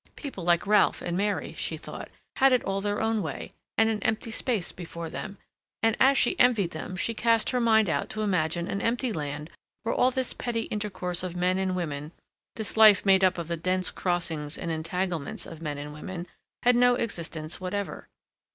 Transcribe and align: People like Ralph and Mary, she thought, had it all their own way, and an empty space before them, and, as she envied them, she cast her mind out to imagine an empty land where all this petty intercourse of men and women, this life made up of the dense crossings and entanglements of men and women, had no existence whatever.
People 0.15 0.43
like 0.43 0.65
Ralph 0.65 1.03
and 1.03 1.15
Mary, 1.15 1.53
she 1.53 1.77
thought, 1.77 2.09
had 2.37 2.51
it 2.53 2.63
all 2.63 2.81
their 2.81 2.99
own 2.99 3.21
way, 3.21 3.53
and 3.77 3.87
an 3.87 4.01
empty 4.01 4.31
space 4.31 4.71
before 4.71 5.11
them, 5.11 5.37
and, 5.83 5.95
as 5.99 6.17
she 6.17 6.35
envied 6.39 6.71
them, 6.71 6.95
she 6.95 7.13
cast 7.13 7.51
her 7.51 7.59
mind 7.59 7.87
out 7.87 8.09
to 8.09 8.23
imagine 8.23 8.67
an 8.67 8.81
empty 8.81 9.13
land 9.13 9.51
where 9.83 9.93
all 9.93 10.09
this 10.09 10.33
petty 10.33 10.61
intercourse 10.61 11.21
of 11.21 11.35
men 11.35 11.59
and 11.59 11.75
women, 11.75 12.13
this 12.55 12.75
life 12.75 13.05
made 13.05 13.23
up 13.23 13.37
of 13.37 13.47
the 13.47 13.55
dense 13.57 13.91
crossings 13.91 14.57
and 14.57 14.71
entanglements 14.71 15.45
of 15.45 15.61
men 15.61 15.77
and 15.77 15.93
women, 15.93 16.25
had 16.63 16.75
no 16.75 16.95
existence 16.95 17.61
whatever. 17.61 18.09